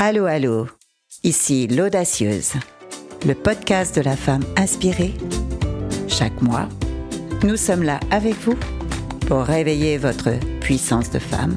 Allô, 0.00 0.26
allô, 0.26 0.68
ici 1.24 1.66
l'Audacieuse, 1.66 2.52
le 3.26 3.34
podcast 3.34 3.96
de 3.96 4.02
la 4.02 4.14
femme 4.14 4.44
inspirée. 4.56 5.12
Chaque 6.06 6.40
mois, 6.40 6.68
nous 7.42 7.56
sommes 7.56 7.82
là 7.82 7.98
avec 8.12 8.34
vous 8.34 8.54
pour 9.26 9.40
réveiller 9.40 9.98
votre 9.98 10.38
puissance 10.60 11.10
de 11.10 11.18
femme. 11.18 11.56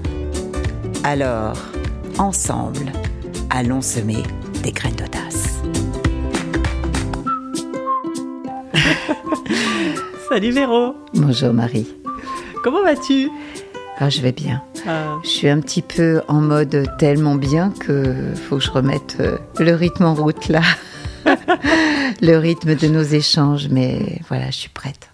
Alors, 1.04 1.56
ensemble, 2.18 2.92
allons 3.52 3.82
semer 3.84 4.24
des 4.63 4.71
graines 4.71 4.96
d'audace. 4.96 5.62
Salut 10.29 10.51
Véro 10.51 10.96
Bonjour 11.13 11.53
Marie. 11.53 11.96
Comment 12.63 12.81
vas-tu? 12.81 13.29
Ah, 13.99 14.10
je 14.10 14.19
vais 14.19 14.31
bien. 14.31 14.63
Ah, 14.88 15.20
Je 15.24 15.29
suis 15.29 15.50
un 15.50 15.60
petit 15.60 15.82
peu 15.82 16.22
en 16.27 16.41
mode 16.41 16.88
tellement 16.98 17.36
bien 17.36 17.72
que 17.72 18.34
faut 18.36 18.58
que 18.58 18.64
je 18.64 18.72
remette 18.72 19.18
euh, 19.20 19.38
le 19.59 19.73
rythme 19.73 20.05
en 20.05 20.16
route 20.16 20.48
là. 20.48 20.62
le 22.22 22.38
rythme 22.38 22.76
de 22.76 22.88
nos 22.88 23.04
échanges, 23.04 23.68
mais 23.70 24.20
voilà, 24.28 24.48
je 24.48 24.58
suis 24.58 24.70
prête. 24.70 25.10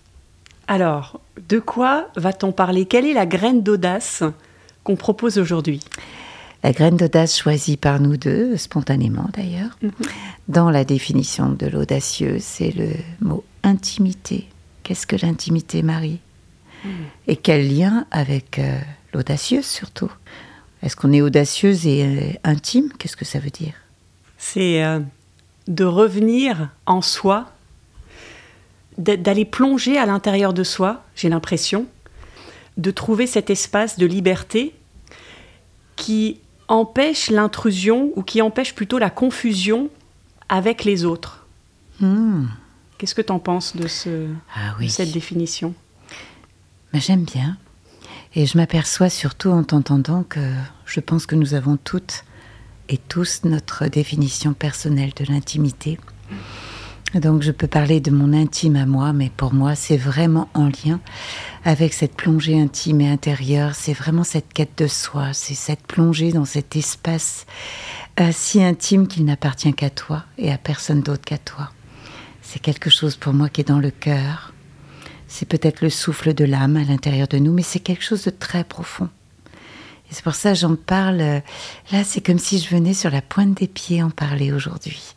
Alors, 0.68 1.20
de 1.50 1.60
quoi 1.60 2.08
va-t-on 2.16 2.52
parler? 2.52 2.86
Quelle 2.86 3.06
est 3.06 3.14
la 3.14 3.26
graine 3.26 3.62
d'audace 3.62 4.24
qu'on 4.84 4.96
propose 4.96 5.38
aujourd'hui? 5.38 5.82
La 6.64 6.72
graine 6.72 6.98
d'audace 6.98 7.38
choisie 7.38 7.78
par 7.78 8.00
nous 8.00 8.18
deux, 8.18 8.58
spontanément 8.58 9.30
d'ailleurs, 9.34 9.78
dans 10.48 10.70
la 10.70 10.84
définition 10.84 11.50
de 11.50 11.68
l'audacieuse, 11.68 12.42
c'est 12.42 12.72
le 12.76 12.90
mot 13.22 13.44
intimité. 13.64 14.48
Qu'est-ce 14.84 15.08
que 15.08 15.16
l'intimité, 15.16 15.84
Marie? 15.84 16.20
Et 17.28 17.36
quel 17.36 17.76
lien 17.76 18.06
avec 18.12 18.60
euh, 18.60 18.80
l'audacieuse 19.18 19.66
surtout 19.66 20.12
Est-ce 20.84 20.96
qu'on 20.96 21.12
est 21.12 21.22
audacieuse 21.22 21.86
et 21.88 22.06
euh, 22.06 22.34
intime? 22.44 22.90
Qu'est-ce 22.98 23.18
que 23.18 23.26
ça 23.26 23.40
veut 23.40 23.50
dire? 23.50 23.74
C'est 24.38 24.84
euh, 24.84 25.00
de 25.68 25.84
revenir 25.84 26.70
en 26.86 27.02
soi, 27.02 27.52
d'a- 28.98 29.18
d'aller 29.18 29.44
plonger 29.46 29.98
à 29.98 30.06
l'intérieur 30.06 30.54
de 30.54 30.64
soi, 30.64 31.04
j'ai 31.16 31.30
l'impression, 31.30 31.88
de 32.78 32.92
trouver 32.92 33.26
cet 33.28 33.50
espace 33.50 33.98
de 33.98 34.06
liberté 34.06 34.76
qui 35.96 36.40
empêche 36.68 37.32
l'intrusion 37.32 38.12
ou 38.16 38.22
qui 38.22 38.42
empêche 38.42 38.76
plutôt 38.76 39.00
la 39.00 39.10
confusion 39.10 39.90
avec 40.50 40.84
les 40.86 41.06
autres. 41.06 41.48
Hmm. 42.00 42.46
Qu'est-ce 43.00 43.16
que 43.16 43.22
tu 43.24 43.32
en 43.32 43.40
penses 43.40 43.76
de, 43.76 43.88
ce, 43.88 44.28
Ah 44.56 44.76
de 44.80 44.88
cette 44.88 45.12
définition? 45.12 45.74
Mais 46.94 47.00
j'aime 47.00 47.24
bien. 47.24 47.58
Et 48.36 48.46
je 48.46 48.58
m'aperçois 48.58 49.10
surtout 49.10 49.50
en 49.50 49.64
t'entendant 49.64 50.24
que 50.24 50.40
je 50.86 51.00
pense 51.00 51.26
que 51.26 51.36
nous 51.36 51.54
avons 51.54 51.78
toutes 51.78 52.24
et 52.90 52.98
tous 52.98 53.42
notre 53.44 53.88
définition 53.88 54.54
personnelle 54.54 55.12
de 55.16 55.26
l'intimité. 55.26 55.98
Donc 57.16 57.42
je 57.42 57.52
peux 57.52 57.68
parler 57.68 58.02
de 58.02 58.12
mon 58.12 58.34
intime 58.34 58.76
à 58.76 58.86
moi, 58.86 59.14
mais 59.14 59.32
pour 59.36 59.54
moi 59.54 59.76
c'est 59.76 59.98
vraiment 59.98 60.50
en 60.54 60.68
lien 60.68 61.00
avec 61.64 61.94
cette 61.94 62.16
plongée 62.16 62.60
intime 62.60 63.00
et 63.00 63.10
intérieure, 63.10 63.76
c'est 63.76 63.94
vraiment 63.94 64.26
cette 64.26 64.52
quête 64.54 64.78
de 64.78 64.88
soi, 64.88 65.32
c'est 65.32 65.54
cette 65.54 65.88
plongée 65.88 66.34
dans 66.34 66.46
cet 66.46 66.76
espace 66.76 67.46
euh, 68.20 68.30
si 68.34 68.62
intime 68.62 69.08
qu'il 69.08 69.24
n'appartient 69.24 69.74
qu'à 69.74 69.90
toi 69.90 70.26
et 70.38 70.52
à 70.52 70.58
personne 70.58 71.02
d'autre 71.02 71.24
qu'à 71.24 71.38
toi. 71.38 71.72
C'est 72.42 72.60
quelque 72.60 72.90
chose 72.90 73.16
pour 73.16 73.34
moi 73.34 73.48
qui 73.48 73.62
est 73.62 73.68
dans 73.68 73.80
le 73.80 73.92
cœur, 73.92 74.54
c'est 75.28 75.48
peut-être 75.48 75.82
le 75.82 75.90
souffle 75.90 76.34
de 76.34 76.46
l'âme 76.46 76.78
à 76.78 76.84
l'intérieur 76.84 77.28
de 77.28 77.38
nous, 77.38 77.54
mais 77.54 77.64
c'est 77.64 77.80
quelque 77.80 78.04
chose 78.04 78.24
de 78.24 78.30
très 78.30 78.64
profond. 78.64 79.10
Et 80.10 80.14
c'est 80.14 80.24
pour 80.24 80.36
ça 80.36 80.54
que 80.54 80.60
j'en 80.60 80.76
parle. 80.76 81.20
euh, 81.20 81.40
Là, 81.92 82.04
c'est 82.06 82.22
comme 82.22 82.40
si 82.40 82.60
je 82.60 82.70
venais 82.70 82.94
sur 82.94 83.10
la 83.12 83.22
pointe 83.22 83.56
des 83.56 83.68
pieds 83.68 84.02
en 84.02 84.10
parler 84.10 84.54
aujourd'hui. 84.54 85.16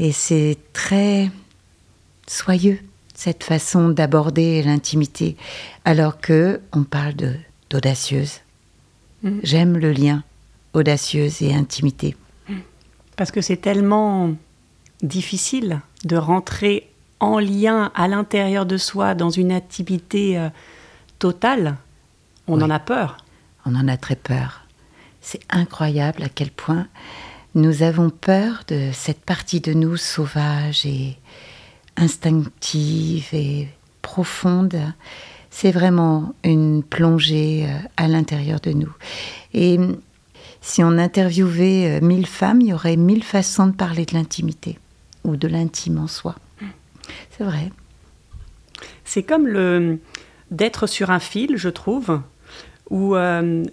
Et 0.00 0.10
c'est 0.10 0.58
très 0.72 1.30
soyeux, 2.26 2.80
cette 3.14 3.44
façon 3.44 3.90
d'aborder 3.90 4.62
l'intimité, 4.62 5.36
alors 5.84 6.20
que 6.20 6.60
on 6.72 6.82
parle 6.82 7.14
de 7.14 7.34
d'audacieuse. 7.70 8.40
Mhm. 9.22 9.40
J'aime 9.42 9.78
le 9.78 9.92
lien 9.92 10.22
audacieuse 10.74 11.40
et 11.42 11.54
intimité. 11.54 12.16
Parce 13.16 13.30
que 13.30 13.40
c'est 13.40 13.56
tellement 13.58 14.34
difficile 15.02 15.80
de 16.04 16.16
rentrer 16.16 16.88
en 17.24 17.38
lien 17.38 17.90
à 17.94 18.08
l'intérieur 18.08 18.66
de 18.66 18.76
soi 18.76 19.14
dans 19.14 19.30
une 19.30 19.52
intimité 19.52 20.38
euh, 20.38 20.48
totale. 21.18 21.76
On 22.46 22.58
Oui. 22.58 22.64
en 22.64 22.70
a 22.70 22.78
peur. 22.78 23.18
On 23.66 23.74
en 23.74 23.88
a 23.88 23.96
très 23.96 24.16
peur. 24.16 24.62
C'est 25.20 25.40
incroyable 25.50 26.22
à 26.22 26.28
quel 26.28 26.50
point 26.50 26.86
nous 27.54 27.82
avons 27.82 28.10
peur 28.10 28.64
de 28.68 28.90
cette 28.92 29.24
partie 29.24 29.60
de 29.60 29.72
nous 29.72 29.96
sauvage 29.96 30.84
et 30.84 31.16
instinctive 31.96 33.28
et 33.32 33.68
profonde. 34.02 34.76
C'est 35.50 35.70
vraiment 35.72 36.34
une 36.42 36.82
plongée 36.82 37.66
euh, 37.68 37.78
à 37.96 38.08
l'intérieur 38.08 38.60
de 38.60 38.72
nous. 38.72 38.92
Et 39.52 39.78
hum, 39.78 39.96
si 40.60 40.82
on 40.82 40.98
interviewait 40.98 42.00
euh, 42.02 42.04
mille 42.04 42.26
femmes, 42.26 42.60
il 42.60 42.68
y 42.68 42.72
aurait 42.72 42.96
mille 42.96 43.22
façons 43.24 43.66
de 43.68 43.72
parler 43.72 44.04
de 44.04 44.14
l'intimité 44.14 44.78
ou 45.24 45.36
de 45.36 45.46
l'intime 45.48 45.98
en 45.98 46.08
soi. 46.08 46.34
C'est 47.36 47.44
vrai. 47.44 47.70
C'est 49.04 49.22
comme 49.22 49.46
le 49.46 49.98
d'être 50.50 50.86
sur 50.86 51.10
un 51.10 51.20
fil, 51.20 51.56
je 51.56 51.68
trouve, 51.68 52.20
où 52.90 53.16
euh, 53.16 53.64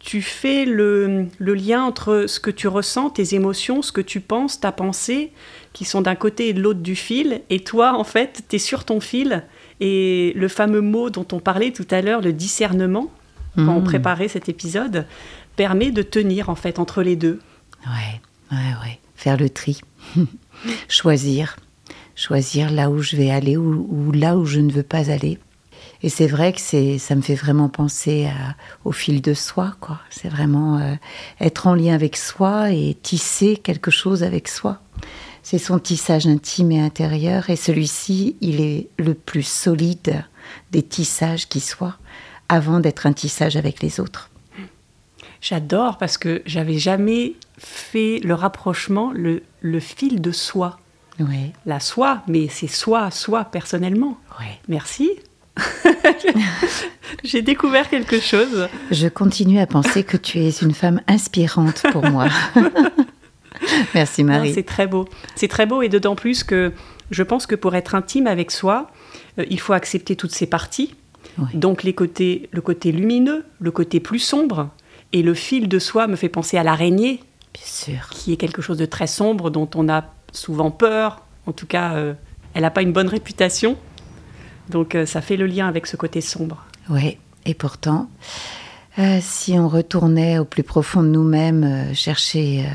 tu 0.00 0.22
fais 0.22 0.64
le, 0.64 1.26
le 1.38 1.54
lien 1.54 1.84
entre 1.84 2.24
ce 2.26 2.40
que 2.40 2.50
tu 2.50 2.66
ressens, 2.66 3.10
tes 3.10 3.34
émotions, 3.34 3.82
ce 3.82 3.92
que 3.92 4.00
tu 4.00 4.20
penses, 4.20 4.58
ta 4.58 4.72
pensée, 4.72 5.32
qui 5.74 5.84
sont 5.84 6.00
d'un 6.00 6.14
côté 6.16 6.48
et 6.48 6.52
de 6.54 6.60
l'autre 6.60 6.80
du 6.80 6.96
fil, 6.96 7.42
et 7.50 7.60
toi, 7.60 7.94
en 7.96 8.04
fait, 8.04 8.42
tu 8.48 8.56
es 8.56 8.58
sur 8.58 8.84
ton 8.84 9.00
fil, 9.00 9.44
et 9.80 10.32
le 10.34 10.48
fameux 10.48 10.80
mot 10.80 11.10
dont 11.10 11.26
on 11.32 11.38
parlait 11.40 11.72
tout 11.72 11.86
à 11.90 12.00
l'heure, 12.00 12.20
le 12.20 12.32
discernement, 12.32 13.12
quand 13.54 13.68
on 13.76 13.80
Mm. 13.80 13.84
préparait 13.84 14.28
cet 14.28 14.48
épisode, 14.48 15.06
permet 15.56 15.90
de 15.90 16.02
tenir, 16.02 16.48
en 16.48 16.54
fait, 16.54 16.78
entre 16.78 17.02
les 17.02 17.16
deux. 17.16 17.38
Ouais, 17.86 18.20
ouais, 18.56 18.74
ouais. 18.82 18.98
Faire 19.14 19.36
le 19.36 19.50
tri. 19.50 19.80
Choisir. 20.88 21.56
Choisir 22.18 22.72
là 22.72 22.90
où 22.90 22.98
je 23.00 23.14
vais 23.14 23.30
aller 23.30 23.56
ou, 23.56 24.10
là 24.10 24.36
où 24.36 24.44
je 24.44 24.58
ne 24.58 24.72
veux 24.72 24.82
pas 24.82 25.08
aller. 25.08 25.38
Et 26.02 26.08
c'est 26.08 26.26
vrai 26.26 26.52
que 26.52 26.60
c'est, 26.60 26.98
ça 26.98 27.14
me 27.14 27.20
fait 27.20 27.36
vraiment 27.36 27.68
penser 27.68 28.28
au 28.84 28.90
fil 28.90 29.22
de 29.22 29.34
soi, 29.34 29.76
quoi. 29.80 30.00
C'est 30.10 30.28
vraiment 30.28 30.78
euh, 30.78 30.96
être 31.40 31.68
en 31.68 31.74
lien 31.74 31.94
avec 31.94 32.16
soi 32.16 32.72
et 32.72 32.96
tisser 33.00 33.56
quelque 33.56 33.92
chose 33.92 34.24
avec 34.24 34.48
soi. 34.48 34.80
C'est 35.44 35.58
son 35.58 35.78
tissage 35.78 36.26
intime 36.26 36.72
et 36.72 36.80
intérieur, 36.80 37.50
et 37.50 37.56
celui-ci, 37.56 38.34
il 38.40 38.60
est 38.60 38.88
le 38.98 39.14
plus 39.14 39.46
solide 39.46 40.24
des 40.72 40.82
tissages 40.82 41.48
qui 41.48 41.60
soient, 41.60 41.98
avant 42.48 42.80
d'être 42.80 43.06
un 43.06 43.12
tissage 43.12 43.56
avec 43.56 43.80
les 43.80 44.00
autres. 44.00 44.28
J'adore 45.40 45.98
parce 45.98 46.18
que 46.18 46.42
j'avais 46.46 46.78
jamais 46.78 47.34
fait 47.58 48.18
le 48.24 48.34
rapprochement, 48.34 49.12
le 49.12 49.80
fil 49.80 50.20
de 50.20 50.32
soi. 50.32 50.80
Oui, 51.20 51.52
La 51.66 51.80
soi, 51.80 52.22
mais 52.28 52.48
c'est 52.48 52.66
soi, 52.68 53.10
soi 53.10 53.44
personnellement. 53.44 54.18
oui. 54.40 54.46
Merci. 54.68 55.10
J'ai 57.24 57.42
découvert 57.42 57.88
quelque 57.90 58.20
chose. 58.20 58.68
Je 58.90 59.08
continue 59.08 59.58
à 59.58 59.66
penser 59.66 60.04
que 60.04 60.16
tu 60.16 60.38
es 60.38 60.50
une 60.50 60.72
femme 60.74 61.00
inspirante 61.08 61.82
pour 61.92 62.04
moi. 62.08 62.28
Merci 63.94 64.22
Marie. 64.24 64.54
C'est 64.54 64.62
très 64.62 64.86
beau. 64.86 65.06
C'est 65.34 65.48
très 65.48 65.66
beau 65.66 65.82
et 65.82 65.88
d'autant 65.88 66.14
plus 66.14 66.44
que 66.44 66.72
je 67.10 67.22
pense 67.22 67.46
que 67.46 67.54
pour 67.54 67.74
être 67.74 67.94
intime 67.94 68.26
avec 68.26 68.50
soi, 68.50 68.90
euh, 69.38 69.44
il 69.50 69.58
faut 69.58 69.72
accepter 69.72 70.14
toutes 70.14 70.32
ces 70.34 70.46
parties. 70.46 70.94
Oui. 71.38 71.46
Donc 71.54 71.82
les 71.82 71.94
côtés, 71.94 72.48
le 72.52 72.60
côté 72.60 72.92
lumineux, 72.92 73.44
le 73.60 73.70
côté 73.70 73.98
plus 74.00 74.18
sombre. 74.20 74.68
Et 75.12 75.22
le 75.22 75.34
fil 75.34 75.68
de 75.68 75.78
soi 75.78 76.06
me 76.06 76.16
fait 76.16 76.28
penser 76.28 76.58
à 76.58 76.62
l'araignée, 76.62 77.20
Bien 77.54 77.62
sûr. 77.64 78.08
qui 78.10 78.32
est 78.32 78.36
quelque 78.36 78.60
chose 78.62 78.76
de 78.76 78.84
très 78.84 79.06
sombre, 79.06 79.50
dont 79.50 79.68
on 79.74 79.88
a 79.88 80.04
souvent 80.32 80.70
peur. 80.70 81.22
En 81.46 81.52
tout 81.52 81.66
cas, 81.66 81.94
euh, 81.94 82.14
elle 82.54 82.62
n'a 82.62 82.70
pas 82.70 82.82
une 82.82 82.92
bonne 82.92 83.08
réputation. 83.08 83.76
Donc 84.68 84.94
euh, 84.94 85.06
ça 85.06 85.20
fait 85.20 85.36
le 85.36 85.46
lien 85.46 85.68
avec 85.68 85.86
ce 85.86 85.96
côté 85.96 86.20
sombre. 86.20 86.64
Oui, 86.90 87.18
et 87.44 87.54
pourtant, 87.54 88.08
euh, 88.98 89.18
si 89.20 89.58
on 89.58 89.68
retournait 89.68 90.38
au 90.38 90.44
plus 90.44 90.62
profond 90.62 91.02
de 91.02 91.08
nous-mêmes, 91.08 91.94
chercher 91.94 92.66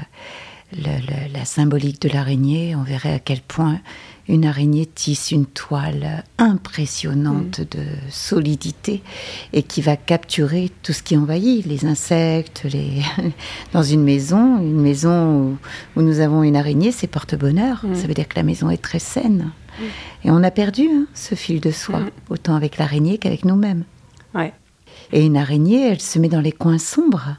la 0.72 1.46
symbolique 1.46 2.02
de 2.02 2.10
l'araignée, 2.10 2.76
on 2.76 2.84
verrait 2.84 3.14
à 3.14 3.20
quel 3.20 3.42
point 3.42 3.80
une 4.28 4.46
araignée 4.46 4.86
tisse 4.86 5.32
une 5.32 5.46
toile 5.46 6.24
impressionnante 6.38 7.62
de 7.62 7.84
solidité 8.10 9.04
et 9.52 9.64
qui 9.64 9.82
va 9.82 9.98
capturer 9.98 10.72
tout 10.82 10.94
ce 10.94 11.04
qui 11.04 11.18
envahit, 11.18 11.66
les 11.66 11.86
insectes, 11.86 12.64
les... 12.64 13.02
dans 13.74 13.84
une 13.84 14.04
maison, 14.04 14.60
une 14.60 14.80
maison 14.80 15.42
où, 15.42 15.58
où 16.00 16.02
nous 16.02 16.20
avons 16.20 16.44
une 16.44 16.56
araignée, 16.56 16.92
c'est 16.92 17.08
porte-bonheur. 17.08 17.86
Mm. 17.86 17.96
Ça 17.96 18.08
veut 18.08 18.14
dire 18.14 18.28
que 18.28 18.38
la 18.38 18.44
maison 18.44 18.70
est 18.70 18.82
très 18.82 19.00
saine. 19.00 19.52
Et 20.24 20.32
on 20.32 20.44
a 20.44 20.52
perdu 20.52 20.88
hein, 20.90 21.08
ce 21.14 21.36
fil 21.36 21.60
de 21.60 21.72
soi, 21.72 22.00
Mm. 22.00 22.10
autant 22.30 22.56
avec 22.56 22.78
l'araignée 22.78 23.18
qu'avec 23.18 23.44
nous-mêmes. 23.44 23.84
Ouais. 24.34 24.54
Et 25.12 25.26
une 25.26 25.38
araignée, 25.38 25.90
elle 25.90 26.02
se 26.02 26.20
met 26.20 26.30
dans 26.30 26.42
les 26.42 26.52
coins 26.52 26.78
sombres 26.78 27.38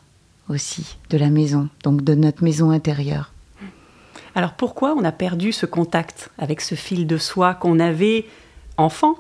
aussi 0.48 0.96
de 1.10 1.18
la 1.18 1.30
maison, 1.30 1.68
donc 1.82 2.02
de 2.02 2.14
notre 2.14 2.44
maison 2.44 2.70
intérieure. 2.70 3.33
Alors 4.34 4.54
pourquoi 4.54 4.94
on 4.96 5.04
a 5.04 5.12
perdu 5.12 5.52
ce 5.52 5.66
contact 5.66 6.30
avec 6.38 6.60
ce 6.60 6.74
fil 6.74 7.06
de 7.06 7.18
soie 7.18 7.54
qu'on 7.54 7.78
avait 7.78 8.26
enfant? 8.76 9.14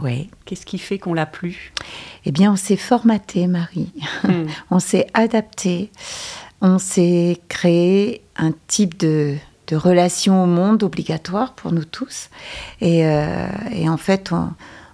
Oui. 0.00 0.30
Qu'est-ce 0.44 0.66
qui 0.66 0.78
fait 0.78 0.98
qu'on 0.98 1.14
l'a 1.14 1.26
plus? 1.26 1.72
Eh 2.24 2.32
bien, 2.32 2.52
on 2.52 2.56
s'est 2.56 2.76
formaté, 2.76 3.46
Marie. 3.46 3.92
Hmm. 4.24 4.46
on 4.70 4.78
s'est 4.78 5.06
adapté. 5.14 5.90
On 6.60 6.78
s'est 6.78 7.40
créé 7.48 8.22
un 8.36 8.52
type 8.68 8.98
de, 8.98 9.36
de 9.66 9.76
relation 9.76 10.42
au 10.42 10.46
monde 10.46 10.82
obligatoire 10.82 11.52
pour 11.54 11.72
nous 11.72 11.84
tous. 11.84 12.30
Et, 12.80 13.06
euh, 13.06 13.46
et 13.72 13.88
en 13.88 13.96
fait, 13.96 14.32
on, 14.32 14.50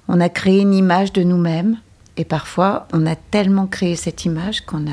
on 0.08 0.20
a 0.20 0.28
créé 0.28 0.60
une 0.60 0.74
image 0.74 1.12
de 1.12 1.22
nous-mêmes. 1.22 1.78
Et 2.16 2.24
parfois, 2.24 2.88
on 2.92 3.06
a 3.06 3.14
tellement 3.14 3.66
créé 3.66 3.94
cette 3.94 4.24
image 4.24 4.62
qu'on 4.62 4.84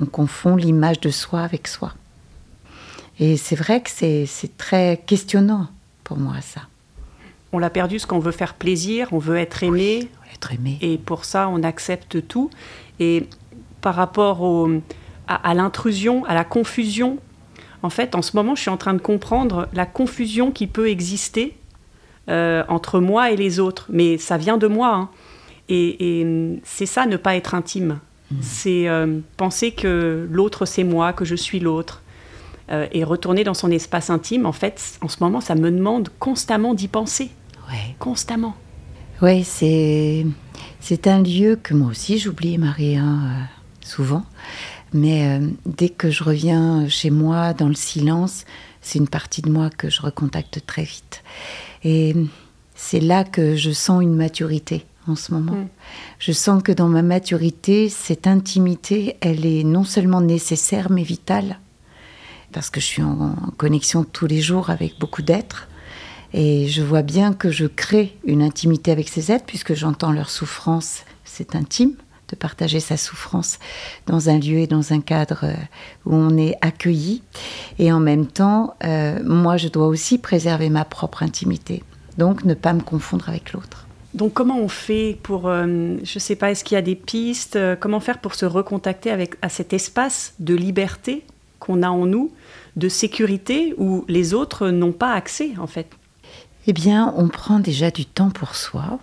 on 0.00 0.06
confond 0.06 0.56
l'image 0.56 1.00
de 1.00 1.10
soi 1.10 1.42
avec 1.42 1.66
soi. 1.66 1.92
Et 3.20 3.36
c'est 3.36 3.56
vrai 3.56 3.80
que 3.82 3.90
c'est 3.90 4.26
c'est 4.26 4.56
très 4.56 5.02
questionnant 5.06 5.68
pour 6.04 6.16
moi, 6.18 6.40
ça. 6.40 6.62
On 7.52 7.58
l'a 7.58 7.70
perdu 7.70 7.96
parce 7.96 8.06
qu'on 8.06 8.18
veut 8.18 8.32
faire 8.32 8.54
plaisir, 8.54 9.08
on 9.12 9.18
veut 9.18 9.36
être 9.36 9.62
aimé, 9.62 10.08
Être 10.34 10.52
aimé. 10.52 10.78
et 10.80 10.96
pour 10.98 11.24
ça 11.24 11.48
on 11.48 11.62
accepte 11.62 12.26
tout. 12.26 12.50
Et 12.98 13.26
par 13.80 13.94
rapport 13.94 14.42
au- 14.42 14.70
à, 15.28 15.34
à 15.50 15.54
l'intrusion, 15.54 16.24
à 16.24 16.34
la 16.34 16.44
confusion, 16.44 17.18
en 17.82 17.90
fait 17.90 18.14
en 18.14 18.22
ce 18.22 18.34
moment 18.36 18.54
je 18.54 18.62
suis 18.62 18.70
en 18.70 18.76
train 18.78 18.94
de 18.94 19.00
comprendre 19.00 19.68
la 19.74 19.84
confusion 19.86 20.50
qui 20.50 20.66
peut 20.66 20.88
exister 20.88 21.56
euh, 22.28 22.62
entre 22.68 23.00
moi 23.00 23.30
et 23.32 23.36
les 23.36 23.58
autres. 23.60 23.86
Mais 23.90 24.16
ça 24.16 24.36
vient 24.38 24.56
de 24.56 24.66
moi. 24.68 24.94
hein. 24.94 25.08
Et, 25.68 26.20
et, 26.20 26.24
hum, 26.24 26.58
c'est 26.64 26.86
ça, 26.86 27.04
ne 27.06 27.16
pas 27.16 27.36
être 27.36 27.54
intime. 27.54 27.98
C'est 28.40 28.88
euh, 28.88 29.18
penser 29.36 29.72
que 29.72 30.26
l'autre 30.30 30.64
c'est 30.64 30.84
moi, 30.84 31.12
que 31.12 31.26
je 31.26 31.34
suis 31.34 31.60
l'autre. 31.60 32.00
Euh, 32.72 32.86
et 32.92 33.04
retourner 33.04 33.44
dans 33.44 33.54
son 33.54 33.70
espace 33.70 34.08
intime, 34.08 34.46
en 34.46 34.52
fait, 34.52 34.98
en 35.02 35.08
ce 35.08 35.18
moment, 35.20 35.42
ça 35.42 35.54
me 35.54 35.70
demande 35.70 36.08
constamment 36.18 36.72
d'y 36.72 36.88
penser. 36.88 37.30
Ouais. 37.70 37.94
Constamment. 37.98 38.54
Oui, 39.20 39.44
c'est 39.44 40.26
c'est 40.80 41.06
un 41.06 41.22
lieu 41.22 41.58
que 41.62 41.74
moi 41.74 41.88
aussi 41.88 42.18
j'oublie, 42.18 42.58
Marie, 42.58 42.96
hein, 42.96 43.20
euh, 43.24 43.44
souvent. 43.84 44.24
Mais 44.92 45.28
euh, 45.28 45.46
dès 45.66 45.90
que 45.90 46.10
je 46.10 46.24
reviens 46.24 46.88
chez 46.88 47.10
moi 47.10 47.52
dans 47.52 47.68
le 47.68 47.74
silence, 47.74 48.44
c'est 48.80 48.98
une 48.98 49.08
partie 49.08 49.42
de 49.42 49.50
moi 49.50 49.70
que 49.70 49.90
je 49.90 50.02
recontacte 50.02 50.64
très 50.66 50.82
vite. 50.82 51.22
Et 51.84 52.14
c'est 52.74 53.00
là 53.00 53.22
que 53.22 53.54
je 53.54 53.70
sens 53.70 54.02
une 54.02 54.14
maturité 54.14 54.84
en 55.06 55.14
ce 55.14 55.32
moment. 55.32 55.52
Mm. 55.52 55.68
Je 56.18 56.32
sens 56.32 56.62
que 56.62 56.72
dans 56.72 56.88
ma 56.88 57.02
maturité, 57.02 57.88
cette 57.88 58.26
intimité, 58.26 59.16
elle 59.20 59.46
est 59.46 59.62
non 59.62 59.84
seulement 59.84 60.20
nécessaire 60.20 60.90
mais 60.90 61.02
vitale. 61.02 61.58
Parce 62.52 62.70
que 62.70 62.80
je 62.80 62.86
suis 62.86 63.02
en, 63.02 63.34
connexion 63.56 64.04
tous 64.04 64.26
les 64.26 64.40
jours 64.40 64.70
avec 64.70 64.98
beaucoup 64.98 65.22
d'êtres. 65.22 65.68
Et 66.34 66.68
je 66.68 66.82
vois 66.82 67.02
bien 67.02 67.34
que 67.34 67.50
je 67.50 67.66
crée 67.66 68.16
une 68.24 68.42
intimité 68.42 68.90
avec 68.90 69.08
ces 69.08 69.30
êtres, 69.30 69.44
puisque 69.46 69.74
j'entends 69.74 70.12
leur 70.12 70.30
souffrance. 70.30 71.02
C'est 71.24 71.54
intime 71.54 71.94
de 72.28 72.36
partager 72.36 72.80
sa 72.80 72.96
souffrance 72.96 73.58
dans 74.06 74.30
un 74.30 74.38
lieu 74.38 74.58
et 74.58 74.66
dans 74.66 74.92
un 74.92 75.00
cadre 75.00 75.40
euh, 75.44 75.54
où 76.06 76.14
on 76.14 76.36
est 76.38 76.56
accueilli. 76.62 77.22
Et 77.78 77.92
en 77.92 78.00
même 78.00 78.26
temps, 78.26 78.74
euh, 78.84 79.22
moi, 79.22 79.58
je 79.58 79.68
dois 79.68 79.86
aussi 79.86 80.18
préserver 80.18 80.70
ma 80.70 80.86
propre 80.86 81.22
intimité. 81.22 81.82
Donc, 82.16 82.44
ne 82.44 82.54
pas 82.54 82.72
me 82.72 82.80
confondre 82.80 83.28
avec 83.28 83.52
l'autre. 83.52 83.86
Donc 84.14 84.34
comment 84.34 84.58
on 84.58 84.68
fait 84.68 85.18
pour, 85.22 85.48
euh, 85.48 85.96
je 86.04 86.18
sais 86.18 86.36
pas, 86.36 86.50
est-ce 86.50 86.64
qu'il 86.64 86.74
y 86.74 86.78
a 86.78 86.82
des 86.82 86.96
pistes 86.96 87.58
Comment 87.80 87.98
faire 87.98 88.18
pour 88.18 88.34
se 88.34 88.44
recontacter 88.44 89.10
avec 89.10 89.36
à 89.40 89.48
cet 89.48 89.72
espace 89.72 90.34
de 90.38 90.54
liberté 90.54 91.24
qu'on 91.62 91.82
a 91.82 91.90
en 91.90 92.06
nous, 92.06 92.32
de 92.76 92.88
sécurité 92.88 93.74
où 93.78 94.04
les 94.08 94.34
autres 94.34 94.68
n'ont 94.70 94.92
pas 94.92 95.12
accès 95.12 95.52
en 95.58 95.68
fait 95.68 95.88
Eh 96.66 96.72
bien, 96.72 97.14
on 97.16 97.28
prend 97.28 97.60
déjà 97.60 97.90
du 97.90 98.04
temps 98.04 98.30
pour 98.30 98.56
soi. 98.56 98.98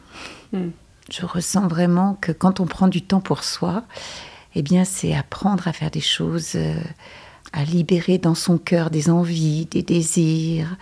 Hmm. 0.52 0.70
Je 1.10 1.26
ressens 1.26 1.68
vraiment 1.68 2.18
que 2.20 2.32
quand 2.32 2.60
on 2.60 2.66
prend 2.66 2.88
du 2.88 3.02
temps 3.02 3.22
pour 3.22 3.44
soi, 3.44 3.84
eh 4.56 4.62
bien, 4.62 4.84
c'est 4.84 5.16
apprendre 5.16 5.68
à 5.68 5.74
faire 5.74 5.90
des 5.90 6.02
choses, 6.02 6.52
euh, 6.56 6.76
à 7.54 7.64
libérer 7.64 8.18
dans 8.18 8.36
son 8.36 8.58
cœur 8.58 8.90
des 8.90 9.10
envies, 9.10 9.66
des 9.66 9.82
désirs, 9.82 10.76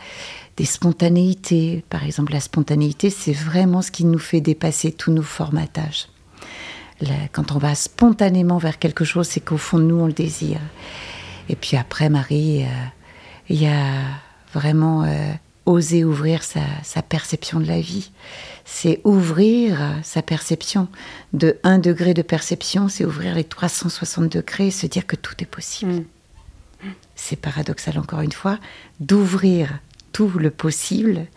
des 0.58 0.66
spontanéités. 0.66 1.84
Par 1.90 2.04
exemple, 2.04 2.34
la 2.34 2.40
spontanéité, 2.40 3.10
c'est 3.10 3.34
vraiment 3.34 3.82
ce 3.82 3.92
qui 3.92 4.04
nous 4.04 4.20
fait 4.20 4.42
dépasser 4.42 4.92
tous 4.92 5.12
nos 5.12 5.22
formatages. 5.22 6.08
Là, 7.02 7.14
quand 7.32 7.52
on 7.52 7.60
va 7.60 7.76
spontanément 7.76 8.58
vers 8.58 8.80
quelque 8.80 9.06
chose, 9.06 9.28
c'est 9.28 9.40
qu'au 9.40 9.58
fond 9.58 9.78
de 9.78 9.84
nous, 9.84 10.00
on 10.00 10.08
le 10.08 10.14
désire. 10.14 10.62
Et 11.50 11.56
puis 11.56 11.78
après, 11.78 12.10
Marie, 12.10 12.64
euh, 12.64 12.68
il 13.50 13.62
y 13.62 13.68
a 13.68 14.02
vraiment 14.54 15.04
euh, 15.04 15.32
oser 15.66 16.04
ouvrir 16.04 16.44
sa, 16.44 16.62
sa 16.84 17.02
perception 17.02 17.60
de 17.60 17.68
la 17.68 17.80
vie. 17.80 18.12
C'est 18.66 19.02
ouvrir 19.04 19.80
sa 20.04 20.22
perception. 20.22 20.88
De 21.34 21.58
1 21.64 21.80
degré 21.80 22.14
de 22.14 22.22
perception, 22.22 22.90
c'est 22.90 23.06
ouvrir 23.06 23.36
les 23.36 23.44
360 23.44 24.30
degrés 24.30 24.68
et 24.68 24.72
se 24.72 24.88
dire 24.88 25.06
que 25.06 25.16
tout 25.16 25.36
est 25.40 25.46
possible. 25.46 26.04
Hmm. 26.84 26.90
C'est 27.16 27.38
paradoxal 27.38 27.98
encore 27.98 28.22
une 28.22 28.32
fois, 28.32 28.60
d'ouvrir 29.00 29.80
tout 30.12 30.30
le 30.38 30.50
possible 30.50 31.28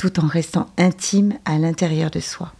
tout 0.00 0.18
en 0.18 0.26
restant 0.26 0.70
intime 0.78 1.38
à 1.44 1.58
l'intérieur 1.58 2.10
de 2.10 2.20
soi. 2.20 2.54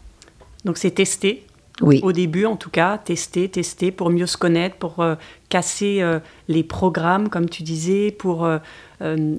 Donc 0.66 0.76
c'est 0.76 0.90
tester, 0.90 1.46
Oui, 1.80 2.00
au 2.02 2.12
début 2.12 2.44
en 2.44 2.56
tout 2.56 2.70
cas, 2.70 2.98
tester, 2.98 3.48
tester 3.48 3.90
pour 3.90 4.10
mieux 4.10 4.26
se 4.26 4.36
connaître, 4.36 4.76
pour 4.76 5.00
euh, 5.00 5.14
casser 5.48 6.02
euh, 6.02 6.18
les 6.48 6.62
programmes 6.62 7.28
comme 7.28 7.48
tu 7.48 7.62
disais, 7.62 8.10
pour 8.10 8.44
euh, 8.44 8.58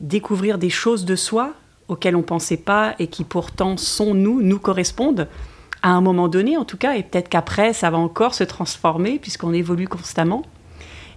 découvrir 0.01 0.57
des 0.57 0.69
choses 0.69 1.06
de 1.06 1.16
soi 1.16 1.54
auxquelles 1.88 2.16
on 2.16 2.24
pensait 2.24 2.57
pas 2.57 2.95
et 3.00 3.07
qui 3.07 3.24
pourtant 3.24 3.78
sont 3.78 4.13
nous, 4.13 4.42
nous 4.42 4.60
correspondent 4.60 5.28
à 5.83 5.89
un 5.89 6.01
moment 6.01 6.28
donné 6.28 6.57
en 6.57 6.66
tout 6.66 6.78
cas, 6.78 6.95
et 6.95 7.04
peut-être 7.04 7.30
qu'après 7.30 7.74
ça 7.74 7.89
va 7.89 7.98
encore 7.98 8.33
se 8.33 8.44
transformer 8.44 9.19
puisqu'on 9.19 9.54
évolue 9.54 9.88
constamment. 9.88 10.44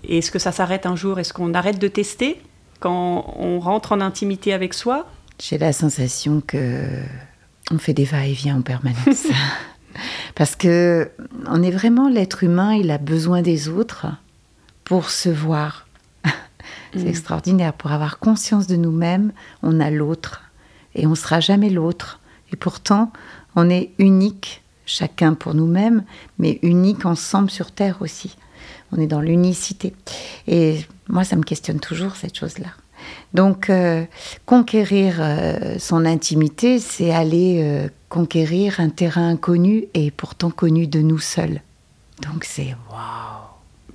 Et 0.06 0.18
est-ce 0.18 0.30
que 0.30 0.38
ça 0.38 0.52
s'arrête 0.52 0.84
un 0.84 0.96
jour? 0.96 1.18
Est-ce 1.18 1.32
qu'on 1.32 1.54
arrête 1.54 1.78
de 1.78 1.88
tester 1.88 2.38
quand 2.80 3.34
on 3.38 3.60
rentre 3.60 3.92
en 3.92 4.00
intimité 4.02 4.52
avec 4.52 4.74
soi? 4.74 5.06
J'ai 5.40 5.56
la 5.56 5.72
sensation 5.72 6.42
que 6.46 6.84
on 7.70 7.78
fait 7.78 7.94
des 7.94 8.04
va-et-vient 8.04 8.58
en 8.58 8.62
permanence. 8.62 9.26
Parce 10.34 10.56
que 10.56 11.10
on 11.46 11.62
est 11.62 11.70
vraiment 11.70 12.08
l'être 12.08 12.42
humain, 12.42 12.74
il 12.74 12.90
a 12.90 12.98
besoin 12.98 13.42
des 13.42 13.68
autres 13.68 14.06
pour 14.84 15.10
se 15.10 15.28
voir. 15.28 15.86
C'est 16.92 17.04
Mm. 17.04 17.08
extraordinaire. 17.08 17.72
Pour 17.72 17.92
avoir 17.92 18.18
conscience 18.18 18.66
de 18.66 18.76
nous-mêmes, 18.76 19.32
on 19.62 19.80
a 19.80 19.90
l'autre. 19.90 20.42
Et 20.94 21.06
on 21.06 21.14
sera 21.14 21.40
jamais 21.40 21.70
l'autre. 21.70 22.20
Et 22.52 22.56
pourtant, 22.56 23.12
on 23.56 23.68
est 23.70 23.90
unique, 23.98 24.62
chacun 24.86 25.34
pour 25.34 25.54
nous-mêmes, 25.54 26.04
mais 26.38 26.58
unique 26.62 27.04
ensemble 27.06 27.50
sur 27.50 27.70
Terre 27.72 27.98
aussi. 28.00 28.36
On 28.92 29.00
est 29.00 29.06
dans 29.06 29.20
l'unicité. 29.20 29.94
Et 30.46 30.84
moi, 31.08 31.24
ça 31.24 31.36
me 31.36 31.42
questionne 31.42 31.80
toujours, 31.80 32.16
cette 32.16 32.36
chose-là. 32.36 32.68
Donc, 33.34 33.70
euh, 33.70 34.04
conquérir 34.46 35.16
euh, 35.18 35.78
son 35.78 36.04
intimité, 36.06 36.78
c'est 36.78 37.10
aller 37.12 37.60
euh, 37.62 37.88
conquérir 38.14 38.78
un 38.78 38.90
terrain 38.90 39.30
inconnu 39.30 39.86
et 39.92 40.12
pourtant 40.12 40.50
connu 40.50 40.86
de 40.86 41.00
nous 41.00 41.18
seuls. 41.18 41.62
Donc, 42.22 42.44
c'est 42.44 42.76
waouh! 42.88 43.00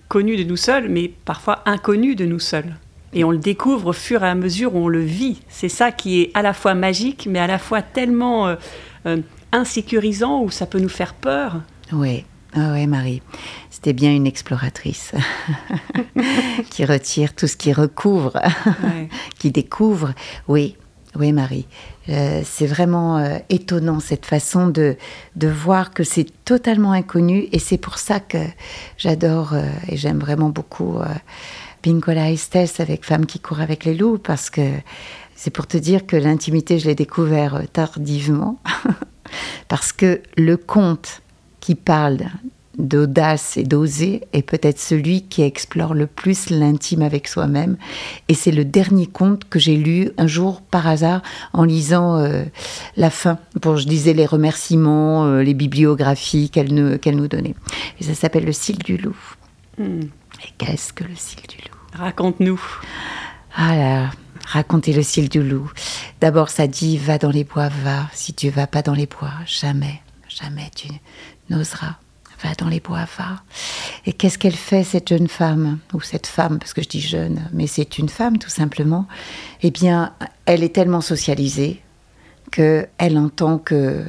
connu 0.09 0.35
de 0.35 0.43
nous 0.43 0.57
seuls, 0.57 0.89
mais 0.89 1.07
parfois 1.23 1.61
inconnu 1.65 2.15
de 2.15 2.25
nous 2.25 2.39
seuls. 2.39 2.75
Et 3.13 3.23
on 3.23 3.31
le 3.31 3.37
découvre 3.37 3.87
au 3.87 3.93
fur 3.93 4.21
et 4.25 4.27
à 4.27 4.35
mesure 4.35 4.75
où 4.75 4.79
on 4.79 4.87
le 4.89 4.99
vit. 4.99 5.39
C'est 5.47 5.69
ça 5.69 5.93
qui 5.93 6.19
est 6.21 6.31
à 6.33 6.41
la 6.41 6.51
fois 6.51 6.73
magique, 6.73 7.27
mais 7.31 7.39
à 7.39 7.47
la 7.47 7.59
fois 7.59 7.81
tellement 7.81 8.47
euh, 8.47 8.55
euh, 9.05 9.21
insécurisant 9.53 10.41
où 10.43 10.49
ça 10.49 10.65
peut 10.65 10.79
nous 10.79 10.89
faire 10.89 11.13
peur. 11.13 11.61
Oui, 11.93 12.25
ah 12.53 12.73
ouais, 12.73 12.87
Marie. 12.87 13.21
C'était 13.69 13.93
bien 13.93 14.11
une 14.13 14.27
exploratrice 14.27 15.13
qui 16.71 16.83
retire 16.83 17.33
tout 17.35 17.47
ce 17.47 17.55
qui 17.55 17.71
recouvre, 17.71 18.33
Ouais. 18.83 19.07
qui 19.39 19.51
découvre. 19.51 20.13
Oui, 20.49 20.75
oui, 21.15 21.33
Marie. 21.33 21.65
Euh, 22.09 22.41
c'est 22.45 22.67
vraiment 22.67 23.17
euh, 23.17 23.37
étonnant 23.49 23.99
cette 23.99 24.25
façon 24.25 24.67
de, 24.67 24.95
de 25.35 25.47
voir 25.47 25.91
que 25.91 26.03
c'est 26.03 26.27
totalement 26.45 26.91
inconnu 26.91 27.47
et 27.51 27.59
c'est 27.59 27.77
pour 27.77 27.97
ça 27.97 28.19
que 28.19 28.37
j'adore 28.97 29.53
euh, 29.53 29.63
et 29.87 29.97
j'aime 29.97 30.19
vraiment 30.19 30.49
beaucoup 30.49 30.99
Pinkola 31.81 32.31
Estes 32.31 32.79
avec 32.79 33.05
Femme 33.05 33.25
qui 33.25 33.39
court 33.39 33.59
avec 33.59 33.85
les 33.85 33.95
loups 33.95 34.19
parce 34.19 34.49
que 34.49 34.61
c'est 35.35 35.51
pour 35.51 35.65
te 35.67 35.77
dire 35.77 36.05
que 36.05 36.15
l'intimité, 36.15 36.77
je 36.77 36.87
l'ai 36.87 36.95
découvert 36.95 37.63
tardivement 37.73 38.59
parce 39.67 39.91
que 39.91 40.21
le 40.37 40.57
conte 40.57 41.21
qui 41.59 41.75
parle 41.75 42.19
d'audace 42.77 43.57
et 43.57 43.63
d'oser 43.63 44.21
est 44.31 44.41
peut-être 44.41 44.79
celui 44.79 45.23
qui 45.23 45.41
explore 45.41 45.93
le 45.93 46.07
plus 46.07 46.49
l'intime 46.49 47.01
avec 47.01 47.27
soi-même. 47.27 47.77
Et 48.27 48.33
c'est 48.33 48.51
le 48.51 48.63
dernier 48.63 49.07
conte 49.07 49.49
que 49.49 49.59
j'ai 49.59 49.75
lu 49.75 50.11
un 50.17 50.27
jour 50.27 50.61
par 50.61 50.87
hasard 50.87 51.21
en 51.53 51.63
lisant 51.63 52.17
euh, 52.17 52.43
la 52.95 53.09
fin. 53.09 53.39
Bon, 53.61 53.75
je 53.75 53.87
lisais 53.87 54.13
les 54.13 54.25
remerciements, 54.25 55.25
euh, 55.25 55.41
les 55.41 55.53
bibliographies 55.53 56.49
qu'elle 56.49 56.73
nous, 56.73 56.97
nous 57.05 57.27
donnait. 57.27 57.55
Et 57.99 58.03
ça 58.03 58.13
s'appelle 58.13 58.45
Le 58.45 58.53
cil 58.53 58.77
du 58.77 58.97
loup. 58.97 59.17
Hmm. 59.77 60.01
Et 60.43 60.53
qu'est-ce 60.57 60.93
que 60.93 61.03
le 61.03 61.15
cil 61.15 61.41
du 61.47 61.57
loup? 61.57 61.99
Raconte-nous. 62.01 62.61
Ah 63.55 63.75
là, 63.75 64.11
racontez 64.45 64.93
le 64.93 65.03
cil 65.03 65.27
du 65.27 65.41
loup. 65.41 65.69
D'abord, 66.21 66.49
ça 66.49 66.67
dit 66.67 66.97
va 66.97 67.17
dans 67.17 67.31
les 67.31 67.43
bois, 67.43 67.69
va. 67.83 68.07
Si 68.13 68.33
tu 68.33 68.49
vas 68.49 68.67
pas 68.67 68.83
dans 68.83 68.93
les 68.93 69.07
bois, 69.07 69.33
jamais, 69.45 70.01
jamais 70.29 70.69
tu 70.75 70.87
n'oseras. 71.49 71.95
Va 72.43 72.53
dans 72.57 72.69
les 72.69 72.79
bois, 72.79 73.05
va. 73.17 73.43
Et 74.05 74.13
qu'est-ce 74.13 74.37
qu'elle 74.37 74.55
fait, 74.55 74.83
cette 74.83 75.09
jeune 75.09 75.27
femme, 75.27 75.79
ou 75.93 76.01
cette 76.01 76.27
femme, 76.27 76.57
parce 76.59 76.73
que 76.73 76.81
je 76.81 76.87
dis 76.87 77.01
jeune, 77.01 77.41
mais 77.51 77.67
c'est 77.67 77.97
une 77.97 78.09
femme 78.09 78.37
tout 78.37 78.49
simplement 78.49 79.07
Eh 79.61 79.71
bien, 79.71 80.13
elle 80.45 80.63
est 80.63 80.73
tellement 80.73 81.01
socialisée 81.01 81.81
qu'elle 82.51 83.17
entend 83.17 83.57
que 83.57 84.05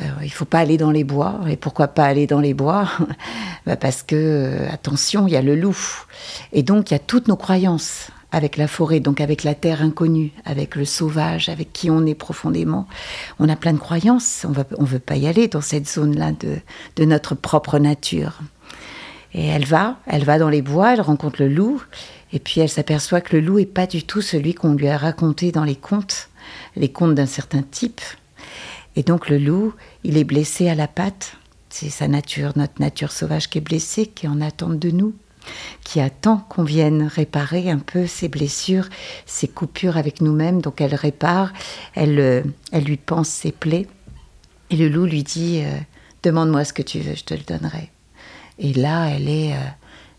euh, 0.00 0.04
il 0.22 0.32
faut 0.32 0.44
pas 0.44 0.60
aller 0.60 0.76
dans 0.76 0.90
les 0.90 1.04
bois. 1.04 1.40
Et 1.48 1.56
pourquoi 1.56 1.88
pas 1.88 2.04
aller 2.04 2.26
dans 2.26 2.40
les 2.40 2.54
bois 2.54 2.88
bah 3.66 3.76
Parce 3.76 4.02
que, 4.02 4.16
euh, 4.16 4.70
attention, 4.70 5.26
il 5.26 5.32
y 5.32 5.36
a 5.36 5.42
le 5.42 5.56
loup. 5.56 5.78
Et 6.52 6.62
donc, 6.62 6.90
il 6.90 6.94
y 6.94 6.96
a 6.96 7.00
toutes 7.00 7.28
nos 7.28 7.36
croyances 7.36 8.10
avec 8.32 8.56
la 8.56 8.66
forêt, 8.66 8.98
donc 8.98 9.20
avec 9.20 9.44
la 9.44 9.54
terre 9.54 9.82
inconnue, 9.82 10.32
avec 10.44 10.74
le 10.74 10.86
sauvage, 10.86 11.50
avec 11.50 11.72
qui 11.72 11.90
on 11.90 12.06
est 12.06 12.14
profondément. 12.14 12.88
On 13.38 13.48
a 13.48 13.56
plein 13.56 13.74
de 13.74 13.78
croyances. 13.78 14.46
On 14.46 14.82
ne 14.82 14.86
veut 14.88 14.98
pas 14.98 15.16
y 15.16 15.26
aller 15.28 15.48
dans 15.48 15.60
cette 15.60 15.88
zone-là 15.88 16.32
de, 16.32 16.56
de 16.96 17.04
notre 17.04 17.34
propre 17.34 17.78
nature. 17.78 18.40
Et 19.34 19.46
elle 19.46 19.64
va, 19.64 19.98
elle 20.06 20.24
va 20.24 20.38
dans 20.38 20.48
les 20.48 20.62
bois, 20.62 20.94
elle 20.94 21.00
rencontre 21.00 21.42
le 21.42 21.48
loup, 21.48 21.82
et 22.32 22.38
puis 22.38 22.60
elle 22.60 22.68
s'aperçoit 22.68 23.20
que 23.20 23.36
le 23.36 23.42
loup 23.42 23.58
est 23.58 23.66
pas 23.66 23.86
du 23.86 24.02
tout 24.02 24.20
celui 24.20 24.54
qu'on 24.54 24.74
lui 24.74 24.88
a 24.88 24.98
raconté 24.98 25.52
dans 25.52 25.64
les 25.64 25.76
contes, 25.76 26.28
les 26.76 26.90
contes 26.90 27.14
d'un 27.14 27.26
certain 27.26 27.62
type. 27.62 28.00
Et 28.96 29.02
donc 29.02 29.28
le 29.28 29.38
loup, 29.38 29.72
il 30.04 30.18
est 30.18 30.24
blessé 30.24 30.68
à 30.68 30.74
la 30.74 30.88
patte. 30.88 31.36
C'est 31.70 31.88
sa 31.88 32.08
nature, 32.08 32.52
notre 32.56 32.80
nature 32.80 33.10
sauvage 33.10 33.48
qui 33.48 33.58
est 33.58 33.62
blessée, 33.62 34.06
qui 34.06 34.26
est 34.26 34.28
en 34.28 34.42
attente 34.42 34.78
de 34.78 34.90
nous, 34.90 35.14
qui 35.84 36.00
attend 36.00 36.38
qu'on 36.48 36.64
vienne 36.64 37.02
réparer 37.02 37.70
un 37.70 37.78
peu 37.78 38.06
ses 38.06 38.28
blessures, 38.28 38.88
ses 39.26 39.48
coupures 39.48 39.96
avec 39.96 40.20
nous-mêmes. 40.20 40.60
Donc 40.60 40.80
elle 40.80 40.94
répare, 40.94 41.52
elle, 41.94 42.18
euh, 42.18 42.42
elle 42.72 42.84
lui 42.84 42.96
pense 42.96 43.28
ses 43.28 43.52
plaies. 43.52 43.86
Et 44.70 44.76
le 44.76 44.88
loup 44.88 45.06
lui 45.06 45.22
dit 45.22 45.62
euh, 45.64 45.78
Demande-moi 46.22 46.64
ce 46.64 46.72
que 46.72 46.82
tu 46.82 47.00
veux, 47.00 47.14
je 47.14 47.24
te 47.24 47.34
le 47.34 47.42
donnerai. 47.42 47.90
Et 48.58 48.72
là, 48.72 49.08
elle 49.08 49.28
est. 49.28 49.54
Euh, 49.54 49.68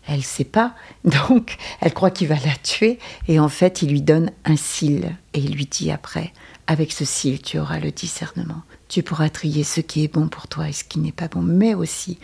elle 0.06 0.22
sait 0.22 0.44
pas, 0.44 0.74
donc 1.04 1.56
elle 1.80 1.94
croit 1.94 2.10
qu'il 2.10 2.28
va 2.28 2.34
la 2.34 2.54
tuer, 2.62 2.98
et 3.26 3.40
en 3.40 3.48
fait 3.48 3.80
il 3.80 3.88
lui 3.88 4.02
donne 4.02 4.32
un 4.44 4.56
cil, 4.56 5.16
et 5.32 5.38
il 5.38 5.54
lui 5.54 5.64
dit 5.64 5.90
après, 5.90 6.30
avec 6.66 6.92
ce 6.92 7.04
cil, 7.04 7.40
tu 7.40 7.58
auras 7.58 7.78
le 7.78 7.90
discernement. 7.90 8.62
Tu 8.88 9.02
pourras 9.02 9.28
trier 9.28 9.64
ce 9.64 9.80
qui 9.80 10.04
est 10.04 10.12
bon 10.12 10.28
pour 10.28 10.48
toi 10.48 10.68
et 10.68 10.72
ce 10.72 10.84
qui 10.84 10.98
n'est 10.98 11.12
pas 11.12 11.28
bon, 11.28 11.42
mais 11.42 11.74
aussi 11.74 12.18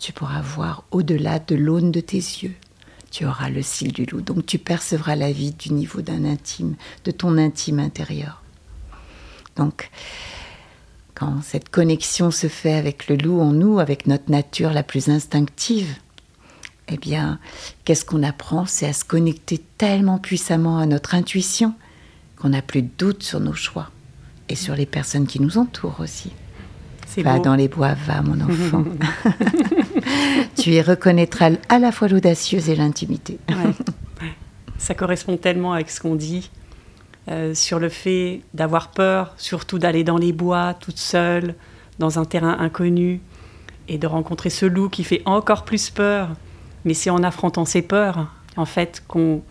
tu 0.00 0.12
pourras 0.12 0.40
voir 0.40 0.82
au-delà 0.90 1.38
de 1.38 1.54
l'aune 1.54 1.92
de 1.92 2.00
tes 2.00 2.16
yeux. 2.16 2.54
Tu 3.10 3.26
auras 3.26 3.50
le 3.50 3.62
cil 3.62 3.92
du 3.92 4.06
loup, 4.06 4.22
donc 4.22 4.46
tu 4.46 4.58
percevras 4.58 5.14
la 5.14 5.30
vie 5.30 5.52
du 5.52 5.72
niveau 5.72 6.00
d'un 6.00 6.24
intime, 6.24 6.74
de 7.04 7.10
ton 7.10 7.36
intime 7.36 7.78
intérieur. 7.78 8.42
Donc, 9.56 9.90
quand 11.14 11.42
cette 11.42 11.68
connexion 11.68 12.30
se 12.30 12.46
fait 12.46 12.74
avec 12.74 13.08
le 13.08 13.16
loup 13.16 13.40
en 13.40 13.52
nous, 13.52 13.78
avec 13.78 14.06
notre 14.06 14.30
nature 14.30 14.72
la 14.72 14.82
plus 14.82 15.08
instinctive, 15.10 15.96
eh 16.88 16.96
bien, 16.96 17.38
qu'est-ce 17.84 18.04
qu'on 18.04 18.22
apprend? 18.22 18.64
C'est 18.64 18.86
à 18.86 18.92
se 18.92 19.04
connecter 19.04 19.62
tellement 19.76 20.18
puissamment 20.18 20.78
à 20.78 20.86
notre 20.86 21.14
intuition 21.14 21.74
qu'on 22.36 22.48
n'a 22.48 22.62
plus 22.62 22.82
de 22.82 22.90
doute 22.96 23.22
sur 23.22 23.38
nos 23.38 23.52
choix 23.52 23.90
et 24.48 24.54
sur 24.54 24.74
les 24.74 24.86
personnes 24.86 25.26
qui 25.26 25.40
nous 25.40 25.58
entourent 25.58 26.00
aussi. 26.00 26.32
Va 27.18 27.38
dans 27.38 27.56
les 27.56 27.68
bois, 27.68 27.94
va 28.06 28.22
mon 28.22 28.40
enfant. 28.40 28.84
tu 30.56 30.70
y 30.70 30.82
reconnaîtras 30.82 31.50
à 31.68 31.78
la 31.78 31.92
fois 31.92 32.08
l'audacieuse 32.08 32.68
et 32.68 32.76
l'intimité. 32.76 33.38
Ça 34.78 34.94
correspond 34.94 35.36
tellement 35.36 35.72
avec 35.74 35.90
ce 35.90 36.00
qu'on 36.00 36.14
dit 36.14 36.50
euh, 37.28 37.54
sur 37.54 37.78
le 37.78 37.88
fait 37.90 38.40
d'avoir 38.54 38.90
peur, 38.90 39.34
surtout 39.36 39.78
d'aller 39.78 40.04
dans 40.04 40.16
les 40.16 40.32
bois 40.32 40.74
toute 40.74 40.98
seule, 40.98 41.54
dans 41.98 42.18
un 42.18 42.24
terrain 42.24 42.56
inconnu, 42.58 43.20
et 43.88 43.98
de 43.98 44.06
rencontrer 44.06 44.50
ce 44.50 44.66
loup 44.66 44.88
qui 44.88 45.04
fait 45.04 45.22
encore 45.26 45.64
plus 45.64 45.90
peur. 45.90 46.30
Mais 46.84 46.94
c'est 46.94 47.10
en 47.10 47.22
affrontant 47.22 47.64
ses 47.64 47.82
peurs, 47.82 48.28
en 48.56 48.64
fait, 48.64 49.02
qu'on 49.06 49.42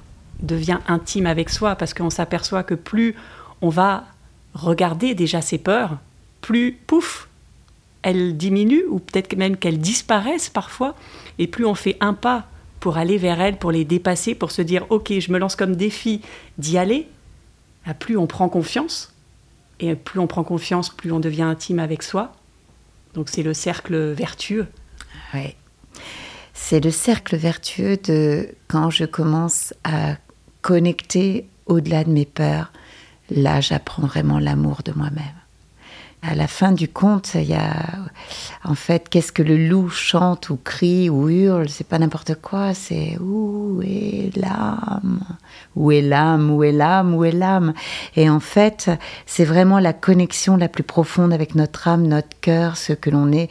devient 0.41 0.79
intime 0.87 1.25
avec 1.25 1.49
soi 1.49 1.75
parce 1.75 1.93
qu'on 1.93 2.09
s'aperçoit 2.09 2.63
que 2.63 2.73
plus 2.73 3.15
on 3.61 3.69
va 3.69 4.05
regarder 4.53 5.13
déjà 5.13 5.41
ses 5.41 5.57
peurs, 5.57 5.97
plus 6.41 6.77
pouf, 6.87 7.28
elles 8.01 8.37
diminuent 8.37 8.85
ou 8.89 8.99
peut-être 8.99 9.35
même 9.35 9.57
qu'elles 9.57 9.79
disparaissent 9.79 10.49
parfois 10.49 10.95
et 11.37 11.47
plus 11.47 11.65
on 11.65 11.75
fait 11.75 11.97
un 11.99 12.13
pas 12.13 12.47
pour 12.79 12.97
aller 12.97 13.17
vers 13.17 13.41
elles, 13.41 13.57
pour 13.57 13.71
les 13.71 13.85
dépasser, 13.85 14.35
pour 14.35 14.51
se 14.51 14.61
dire 14.61 14.85
ok, 14.89 15.19
je 15.19 15.31
me 15.31 15.37
lance 15.37 15.55
comme 15.55 15.75
défi 15.75 16.21
d'y 16.57 16.77
aller, 16.77 17.07
bah, 17.85 17.93
plus 17.93 18.17
on 18.17 18.27
prend 18.27 18.49
confiance 18.49 19.13
et 19.79 19.95
plus 19.95 20.19
on 20.19 20.27
prend 20.27 20.43
confiance, 20.43 20.89
plus 20.89 21.11
on 21.11 21.19
devient 21.19 21.43
intime 21.43 21.79
avec 21.79 22.03
soi. 22.03 22.33
Donc 23.13 23.29
c'est 23.29 23.43
le 23.43 23.53
cercle 23.53 23.95
vertueux. 24.11 24.67
Oui. 25.33 25.55
C'est 26.53 26.83
le 26.83 26.91
cercle 26.91 27.35
vertueux 27.35 27.97
de 27.97 28.49
quand 28.67 28.89
je 28.89 29.05
commence 29.05 29.73
à 29.83 30.17
connecter 30.61 31.47
au-delà 31.65 32.03
de 32.03 32.11
mes 32.11 32.25
peurs, 32.25 32.71
là 33.29 33.61
j'apprends 33.61 34.05
vraiment 34.05 34.39
l'amour 34.39 34.81
de 34.83 34.91
moi-même. 34.91 35.38
À 36.21 36.35
la 36.35 36.47
fin 36.47 36.73
du 36.73 36.89
conte, 36.89 37.31
il 37.35 37.45
y 37.45 37.53
a 37.53 37.85
en 38.65 38.75
fait 38.75 39.07
qu'est-ce 39.07 39.31
que 39.31 39.41
le 39.41 39.55
loup 39.55 39.89
chante 39.89 40.49
ou 40.49 40.57
crie 40.57 41.09
ou 41.09 41.29
hurle, 41.29 41.69
c'est 41.69 41.87
pas 41.87 41.97
n'importe 41.97 42.35
quoi, 42.35 42.73
c'est 42.73 43.17
où 43.21 43.81
est 43.81 44.35
l'âme? 44.35 45.21
Où 45.77 45.91
est 45.91 46.01
l'âme 46.01 46.51
Où 46.51 46.63
est 46.63 46.73
l'âme 46.73 47.15
Où 47.15 47.23
est 47.23 47.31
l'âme? 47.31 47.73
Et 48.17 48.29
en 48.29 48.41
fait, 48.41 48.91
c'est 49.25 49.45
vraiment 49.45 49.79
la 49.79 49.93
connexion 49.93 50.57
la 50.57 50.67
plus 50.67 50.83
profonde 50.83 51.31
avec 51.31 51.55
notre 51.55 51.87
âme, 51.87 52.05
notre 52.05 52.37
cœur, 52.41 52.75
ce 52.75 52.91
que 52.91 53.09
l'on 53.09 53.31
est. 53.31 53.49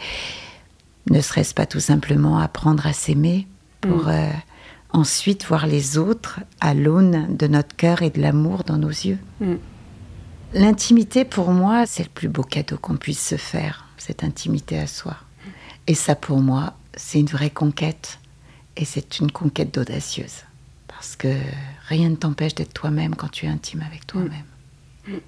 Ne 1.10 1.22
serait-ce 1.22 1.54
pas 1.54 1.64
tout 1.64 1.80
simplement 1.80 2.38
apprendre 2.38 2.86
à 2.86 2.92
s'aimer 2.92 3.46
pour 3.80 4.04
mm. 4.04 4.10
euh, 4.10 4.30
ensuite 4.92 5.46
voir 5.46 5.66
les 5.66 5.96
autres 5.96 6.40
à 6.60 6.74
l'aune 6.74 7.34
de 7.34 7.46
notre 7.46 7.74
cœur 7.76 8.02
et 8.02 8.10
de 8.10 8.20
l'amour 8.20 8.64
dans 8.64 8.76
nos 8.76 8.88
yeux. 8.88 9.18
Mm. 9.40 9.54
L'intimité, 10.54 11.24
pour 11.24 11.50
moi, 11.50 11.86
c'est 11.86 12.04
le 12.04 12.08
plus 12.08 12.28
beau 12.28 12.42
cadeau 12.42 12.78
qu'on 12.78 12.96
puisse 12.96 13.26
se 13.26 13.36
faire, 13.36 13.86
cette 13.96 14.24
intimité 14.24 14.78
à 14.78 14.86
soi. 14.86 15.16
Et 15.86 15.94
ça, 15.94 16.14
pour 16.14 16.40
moi, 16.40 16.74
c'est 16.94 17.20
une 17.20 17.26
vraie 17.26 17.50
conquête. 17.50 18.18
Et 18.76 18.84
c'est 18.84 19.18
une 19.18 19.30
conquête 19.30 19.74
d'audacieuse. 19.74 20.44
Parce 20.86 21.16
que 21.16 21.28
rien 21.88 22.08
ne 22.08 22.16
t'empêche 22.16 22.54
d'être 22.54 22.72
toi-même 22.72 23.14
quand 23.14 23.28
tu 23.28 23.46
es 23.46 23.48
intime 23.48 23.82
avec 23.86 24.06
toi-même. 24.06 25.20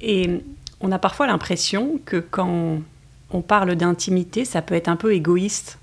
Et 0.00 0.42
on 0.80 0.90
a 0.90 0.98
parfois 0.98 1.26
l'impression 1.26 2.00
que 2.04 2.16
quand 2.16 2.80
on 3.30 3.42
parle 3.42 3.76
d'intimité, 3.76 4.44
ça 4.44 4.62
peut 4.62 4.74
être 4.74 4.88
un 4.88 4.96
peu 4.96 5.14
égoïste 5.14 5.78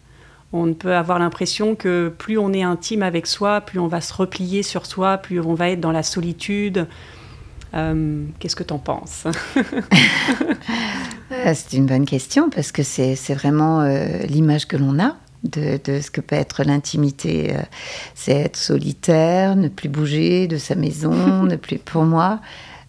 on 0.52 0.74
peut 0.74 0.96
avoir 0.96 1.20
l'impression 1.20 1.76
que 1.76 2.12
plus 2.18 2.38
on 2.38 2.54
est 2.54 2.64
intime 2.64 3.04
avec 3.04 3.28
soi, 3.28 3.62
plus 3.62 3.80
on 3.80 3.88
va 3.88 4.02
se 4.02 4.14
replier 4.14 4.64
sur 4.64 4.86
soi, 4.86 5.18
plus 5.18 5.40
on 5.40 5.54
va 5.54 5.70
être 5.70 5.80
dans 5.80 5.92
la 5.92 6.04
solitude. 6.04 6.88
Euh, 7.74 8.26
qu'est-ce 8.40 8.56
que 8.56 8.64
tu 8.64 8.74
en 8.74 8.80
penses 8.80 9.26
ah, 11.32 11.54
C'est 11.54 11.74
une 11.74 11.86
bonne 11.86 12.06
question 12.06 12.50
parce 12.50 12.72
que 12.72 12.84
c'est 12.84 13.16
vraiment 13.34 13.82
euh, 13.82 14.24
l'image 14.24 14.68
que 14.68 14.78
l'on 14.78 15.00
a 15.00 15.16
de, 15.44 15.80
ce 15.86 16.12
que 16.12 16.22
peut 16.22 16.36
être 16.36 16.64
l'intimité. 16.64 17.56
Euh, 17.56 17.62
c'est 18.16 18.34
être 18.34 18.58
solitaire, 18.58 19.56
ne 19.56 19.68
plus 19.68 19.90
bouger 19.90 20.48
de 20.48 20.58
sa 20.58 20.76
maison, 20.76 21.44
ne 21.44 21.56
plus. 21.56 21.78
Pour 21.78 22.04
moi, 22.04 22.40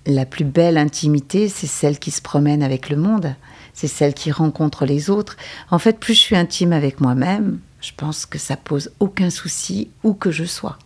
la 0.06 0.24
plus 0.24 0.44
belle 0.44 0.78
intimité, 0.78 1.48
c'est 1.48 1.66
celle 1.66 1.98
qui 1.98 2.10
se 2.10 2.22
promène 2.22 2.62
avec 2.62 2.88
le 2.88 2.96
monde 2.96 3.34
c'est 3.72 3.86
celle 3.88 4.12
qui 4.12 4.30
rencontre 4.30 4.84
les 4.84 5.08
autres. 5.08 5.38
En 5.70 5.78
fait, 5.78 5.98
plus 5.98 6.12
je 6.12 6.20
suis 6.20 6.36
intime 6.36 6.74
avec 6.74 7.00
moi-même, 7.00 7.60
je 7.80 7.92
pense 7.96 8.26
que 8.26 8.38
ça 8.38 8.56
pose 8.56 8.92
aucun 9.00 9.30
souci 9.30 9.90
où 10.04 10.12
que 10.12 10.30
je 10.30 10.44
sois. 10.44 10.78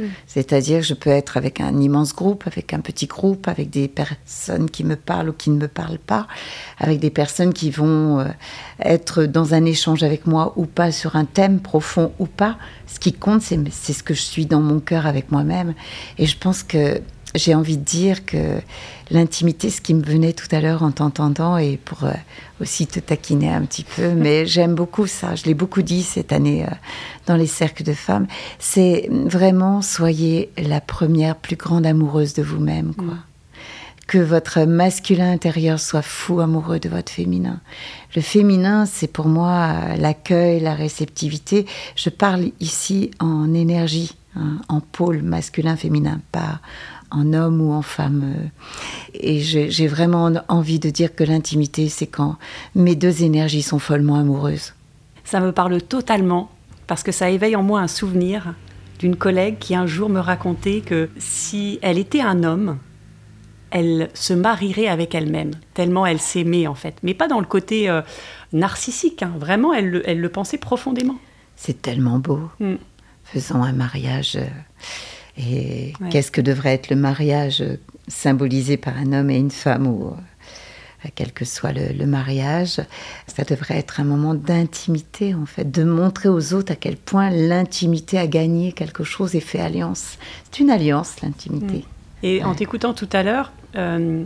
Mm. 0.00 0.04
C'est-à-dire 0.26 0.82
je 0.82 0.94
peux 0.94 1.10
être 1.10 1.36
avec 1.36 1.60
un 1.60 1.78
immense 1.78 2.14
groupe, 2.14 2.46
avec 2.46 2.72
un 2.72 2.80
petit 2.80 3.06
groupe, 3.06 3.48
avec 3.48 3.70
des 3.70 3.88
personnes 3.88 4.70
qui 4.70 4.84
me 4.84 4.96
parlent 4.96 5.28
ou 5.28 5.32
qui 5.32 5.50
ne 5.50 5.58
me 5.58 5.68
parlent 5.68 5.98
pas, 5.98 6.26
avec 6.78 7.00
des 7.00 7.10
personnes 7.10 7.52
qui 7.52 7.70
vont 7.70 8.20
euh, 8.20 8.24
être 8.80 9.24
dans 9.24 9.54
un 9.54 9.64
échange 9.64 10.02
avec 10.02 10.26
moi 10.26 10.52
ou 10.56 10.66
pas, 10.66 10.92
sur 10.92 11.16
un 11.16 11.24
thème 11.24 11.60
profond 11.60 12.12
ou 12.18 12.26
pas. 12.26 12.56
Ce 12.86 12.98
qui 12.98 13.12
compte, 13.12 13.42
c'est 13.42 13.92
ce 13.92 14.02
que 14.02 14.14
je 14.14 14.22
suis 14.22 14.46
dans 14.46 14.60
mon 14.60 14.80
cœur 14.80 15.06
avec 15.06 15.30
moi-même. 15.30 15.74
Et 16.18 16.26
je 16.26 16.36
pense 16.36 16.62
que 16.62 17.00
j'ai 17.34 17.54
envie 17.54 17.76
de 17.76 17.84
dire 17.84 18.24
que 18.24 18.60
l'intimité, 19.10 19.70
ce 19.70 19.80
qui 19.80 19.94
me 19.94 20.02
venait 20.02 20.32
tout 20.32 20.48
à 20.52 20.60
l'heure 20.60 20.82
en 20.82 20.90
t'entendant, 20.90 21.58
et 21.58 21.76
pour 21.76 22.04
euh, 22.04 22.12
aussi 22.60 22.86
te 22.86 23.00
taquiner 23.00 23.52
un 23.52 23.62
petit 23.62 23.84
peu, 23.84 24.10
mais 24.16 24.46
j'aime 24.46 24.74
beaucoup 24.74 25.06
ça, 25.06 25.34
je 25.34 25.44
l'ai 25.44 25.54
beaucoup 25.54 25.82
dit 25.82 26.02
cette 26.02 26.32
année 26.32 26.64
euh, 26.64 26.70
dans 27.26 27.36
les 27.36 27.46
cercles 27.46 27.84
de 27.84 27.92
femmes, 27.92 28.26
c'est 28.58 29.08
vraiment 29.10 29.82
soyez 29.82 30.50
la 30.56 30.80
première 30.80 31.36
plus 31.36 31.56
grande 31.56 31.86
amoureuse 31.86 32.34
de 32.34 32.42
vous-même. 32.42 32.94
quoi. 32.94 33.06
Mm. 33.06 33.22
que 34.06 34.18
votre 34.18 34.64
masculin 34.64 35.30
intérieur 35.30 35.78
soit 35.78 36.02
fou 36.02 36.40
amoureux 36.40 36.80
de 36.80 36.88
votre 36.88 37.12
féminin. 37.12 37.60
Le 38.16 38.22
féminin, 38.22 38.84
c'est 38.84 39.06
pour 39.06 39.28
moi 39.28 39.94
l'accueil, 39.96 40.58
la 40.58 40.74
réceptivité. 40.74 41.64
Je 41.94 42.10
parle 42.10 42.50
ici 42.58 43.12
en 43.20 43.54
énergie, 43.54 44.16
hein, 44.34 44.56
en 44.68 44.80
pôle 44.80 45.22
masculin-féminin, 45.22 46.20
pas 46.32 46.60
en 47.10 47.32
homme 47.32 47.60
ou 47.60 47.72
en 47.72 47.82
femme. 47.82 48.34
Et 49.14 49.40
j'ai 49.40 49.86
vraiment 49.86 50.32
envie 50.48 50.78
de 50.78 50.90
dire 50.90 51.14
que 51.14 51.24
l'intimité, 51.24 51.88
c'est 51.88 52.06
quand 52.06 52.36
mes 52.74 52.96
deux 52.96 53.22
énergies 53.22 53.62
sont 53.62 53.78
follement 53.78 54.16
amoureuses. 54.16 54.74
Ça 55.24 55.40
me 55.40 55.52
parle 55.52 55.80
totalement 55.82 56.50
parce 56.86 57.02
que 57.02 57.12
ça 57.12 57.30
éveille 57.30 57.56
en 57.56 57.62
moi 57.62 57.80
un 57.80 57.88
souvenir 57.88 58.54
d'une 58.98 59.16
collègue 59.16 59.58
qui 59.58 59.74
un 59.74 59.86
jour 59.86 60.08
me 60.08 60.20
racontait 60.20 60.80
que 60.80 61.08
si 61.18 61.78
elle 61.82 61.98
était 61.98 62.20
un 62.20 62.44
homme, 62.44 62.78
elle 63.70 64.10
se 64.14 64.34
marierait 64.34 64.88
avec 64.88 65.14
elle-même, 65.14 65.52
tellement 65.74 66.04
elle 66.04 66.20
s'aimait 66.20 66.66
en 66.66 66.74
fait. 66.74 66.96
Mais 67.02 67.14
pas 67.14 67.28
dans 67.28 67.40
le 67.40 67.46
côté 67.46 67.88
euh, 67.88 68.02
narcissique, 68.52 69.22
hein. 69.22 69.32
vraiment, 69.38 69.72
elle 69.72 69.88
le, 69.90 70.28
pensait 70.28 70.58
profondément. 70.58 71.16
C'est 71.56 71.80
tellement 71.80 72.18
beau. 72.18 72.40
Mm. 72.58 72.74
Faisons 73.24 73.62
un 73.62 73.72
mariage. 73.72 74.36
Euh, 74.36 74.46
et 75.36 75.92
qu'est-ce 76.10 76.30
que 76.30 76.40
devrait 76.40 76.74
être 76.74 76.90
le 76.90 76.96
mariage 76.96 77.62
euh, 77.62 77.76
symbolisé 78.08 78.76
par 78.76 78.96
un 78.98 79.12
homme 79.12 79.30
et 79.30 79.36
une 79.36 79.50
femme 79.50 79.86
ou 79.86 80.14
quel 81.14 81.32
que 81.32 81.44
soit 81.44 81.72
le, 81.72 82.06
mariage, 82.06 82.80
ça 83.26 83.44
devrait 83.44 83.78
être 83.78 84.00
un 84.00 84.04
moment 84.04 84.34
d'intimité 84.34 85.34
en 85.34 85.46
fait, 85.46 85.70
de 85.70 85.82
montrer 85.82 86.28
aux 86.28 86.52
autres 86.52 86.72
à 86.72 86.76
quel 86.76 86.96
point 86.96 87.30
l'intimité 87.30 88.18
a 88.18 88.26
gagné 88.26 88.72
quelque 88.72 89.02
chose 89.02 89.34
et 89.34 89.40
fait 89.40 89.60
alliance. 89.60 90.18
C'est 90.50 90.60
une 90.60 90.70
alliance 90.70 91.20
l'intimité. 91.22 91.78
Mm. 91.78 92.26
Et 92.26 92.44
en 92.44 92.54
t'écoutant 92.54 92.92
tout 92.92 93.08
à 93.12 93.22
l'heure, 93.22 93.50
euh, 93.76 94.24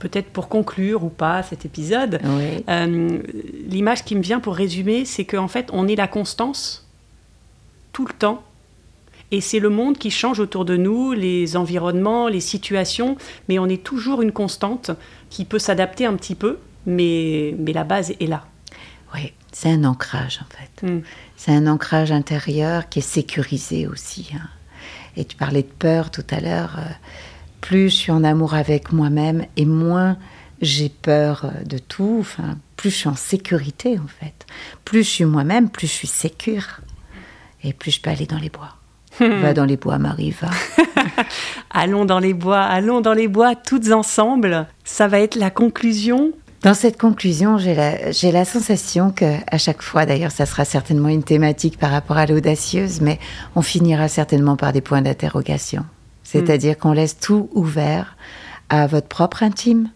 peut-être 0.00 0.30
pour 0.30 0.48
conclure 0.48 1.04
ou 1.04 1.10
pas 1.10 1.44
cet 1.44 1.64
épisode, 1.64 2.20
euh, 2.68 3.22
l'image 3.68 4.04
qui 4.04 4.16
me 4.16 4.22
vient 4.22 4.40
pour 4.40 4.56
résumer, 4.56 5.04
c'est 5.04 5.24
qu'en 5.24 5.48
fait, 5.48 5.68
on 5.72 5.86
est 5.86 5.96
la 5.96 6.08
constance 6.08 6.88
tout 7.92 8.06
le 8.06 8.12
temps. 8.12 8.42
Et 9.32 9.40
c'est 9.40 9.60
le 9.60 9.68
monde 9.68 9.96
qui 9.96 10.10
change 10.10 10.40
autour 10.40 10.64
de 10.64 10.76
nous, 10.76 11.12
les 11.12 11.56
environnements, 11.56 12.28
les 12.28 12.40
situations, 12.40 13.16
mais 13.48 13.58
on 13.58 13.66
est 13.66 13.82
toujours 13.82 14.22
une 14.22 14.32
constante 14.32 14.90
qui 15.28 15.44
peut 15.44 15.58
s'adapter 15.58 16.04
un 16.04 16.14
petit 16.16 16.34
peu, 16.34 16.58
mais, 16.86 17.54
mais 17.58 17.72
la 17.72 17.84
base 17.84 18.12
est 18.18 18.26
là. 18.26 18.44
Oui, 19.14 19.32
c'est 19.52 19.70
un 19.70 19.84
ancrage 19.84 20.40
en 20.42 20.54
fait. 20.54 20.86
Hmm. 20.86 21.00
C'est 21.36 21.52
un 21.52 21.66
ancrage 21.66 22.12
intérieur 22.12 22.88
qui 22.88 23.00
est 23.00 23.02
sécurisé 23.02 23.86
aussi. 23.86 24.30
Hein. 24.34 24.48
Et 25.16 25.24
tu 25.24 25.36
parlais 25.36 25.62
de 25.62 25.68
peur 25.68 26.10
tout 26.10 26.26
à 26.30 26.40
l'heure. 26.40 26.76
Euh, 26.78 26.90
plus 27.60 27.90
je 27.90 27.96
suis 27.96 28.12
en 28.12 28.24
amour 28.24 28.54
avec 28.54 28.92
moi-même 28.92 29.46
et 29.56 29.64
moins 29.64 30.16
j'ai 30.60 30.88
peur 30.88 31.44
euh, 31.44 31.64
de 31.64 31.78
tout. 31.78 32.18
Enfin, 32.20 32.58
plus 32.76 32.90
je 32.90 32.96
suis 32.96 33.08
en 33.08 33.16
sécurité 33.16 33.98
en 33.98 34.06
fait. 34.06 34.46
Plus 34.84 35.04
je 35.04 35.10
suis 35.10 35.24
moi-même, 35.24 35.68
plus 35.70 35.86
je 35.86 35.92
suis 35.92 36.08
sécure. 36.08 36.80
Et 37.62 37.72
plus 37.72 37.90
je 37.90 38.00
peux 38.00 38.10
aller 38.10 38.26
dans 38.26 38.38
les 38.38 38.48
bois. 38.48 38.79
Va 39.20 39.54
dans 39.54 39.64
les 39.64 39.76
bois, 39.76 39.98
Marie, 39.98 40.34
va. 40.40 40.48
allons 41.70 42.04
dans 42.04 42.18
les 42.18 42.34
bois, 42.34 42.60
allons 42.60 43.00
dans 43.00 43.12
les 43.12 43.28
bois, 43.28 43.54
toutes 43.54 43.92
ensemble. 43.92 44.66
Ça 44.84 45.08
va 45.08 45.20
être 45.20 45.36
la 45.36 45.50
conclusion? 45.50 46.32
Dans 46.62 46.74
cette 46.74 46.98
conclusion, 46.98 47.56
j'ai 47.56 47.74
la, 47.74 48.10
j'ai 48.12 48.32
la 48.32 48.44
sensation 48.44 49.10
que, 49.10 49.36
à 49.50 49.56
chaque 49.56 49.82
fois, 49.82 50.04
d'ailleurs, 50.04 50.30
ça 50.30 50.44
sera 50.44 50.64
certainement 50.64 51.08
une 51.08 51.22
thématique 51.22 51.78
par 51.78 51.90
rapport 51.90 52.18
à 52.18 52.26
l'audacieuse, 52.26 53.00
mais 53.00 53.18
on 53.56 53.62
finira 53.62 54.08
certainement 54.08 54.56
par 54.56 54.72
des 54.72 54.82
points 54.82 55.00
d'interrogation. 55.00 55.84
C'est-à-dire 56.22 56.78
qu'on 56.78 56.92
laisse 56.92 57.18
tout 57.18 57.48
ouvert 57.54 58.16
à 58.68 58.86
votre 58.86 59.08
propre 59.08 59.42
intime, 59.42 59.88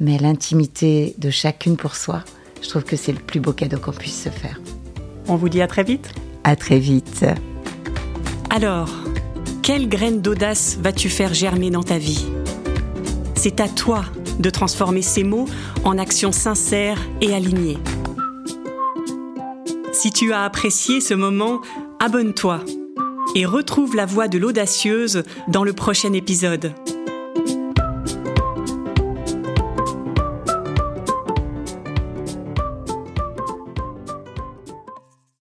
mais 0.00 0.18
l'intimité 0.18 1.14
de 1.18 1.30
chacune 1.30 1.76
pour 1.76 1.94
soi, 1.94 2.22
je 2.62 2.68
trouve 2.68 2.84
que 2.84 2.96
c'est 2.96 3.12
le 3.12 3.18
plus 3.18 3.40
beau 3.40 3.52
cadeau 3.52 3.78
qu'on 3.78 3.92
puisse 3.92 4.22
se 4.22 4.30
faire. 4.30 4.60
On 5.26 5.36
vous 5.36 5.48
dit 5.48 5.60
à 5.60 5.66
très 5.66 5.82
vite. 5.82 6.14
À 6.44 6.56
très 6.56 6.78
vite. 6.78 7.26
Alors, 8.50 8.88
quelle 9.62 9.88
graine 9.90 10.22
d'audace 10.22 10.78
vas-tu 10.80 11.10
faire 11.10 11.34
germer 11.34 11.70
dans 11.70 11.82
ta 11.82 11.98
vie? 11.98 12.26
C'est 13.34 13.60
à 13.60 13.68
toi 13.68 14.06
de 14.38 14.48
transformer 14.48 15.02
ces 15.02 15.22
mots 15.22 15.46
en 15.84 15.98
actions 15.98 16.32
sincères 16.32 16.98
et 17.20 17.34
alignées. 17.34 17.78
Si 19.92 20.12
tu 20.12 20.32
as 20.32 20.44
apprécié 20.44 21.00
ce 21.02 21.12
moment, 21.12 21.60
abonne-toi 22.00 22.60
et 23.34 23.44
retrouve 23.44 23.94
la 23.94 24.06
voix 24.06 24.28
de 24.28 24.38
l'audacieuse 24.38 25.24
dans 25.48 25.64
le 25.64 25.74
prochain 25.74 26.14
épisode. 26.14 26.72